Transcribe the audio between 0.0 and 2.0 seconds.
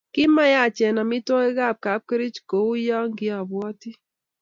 ki ma yaachen amitwokikab